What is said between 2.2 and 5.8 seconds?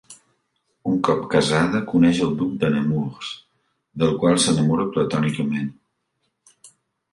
el duc de Nemours, del qual s'enamora platònicament.